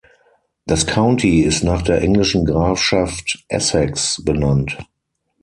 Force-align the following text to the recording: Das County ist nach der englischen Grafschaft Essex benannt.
Das 0.65 0.87
County 0.87 1.41
ist 1.43 1.61
nach 1.63 1.83
der 1.83 2.01
englischen 2.01 2.43
Grafschaft 2.43 3.45
Essex 3.49 4.19
benannt. 4.25 4.79